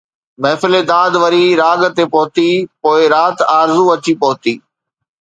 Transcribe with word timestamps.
محفل 0.41 0.73
داد 0.91 1.13
وري 1.21 1.43
راڳ 1.61 1.81
تي 1.97 2.03
پهتي، 2.13 2.49
پوءِ 2.81 3.01
رات 3.15 3.37
آرزو 3.59 3.83
اچي 3.95 4.13
پهتي 4.21 4.53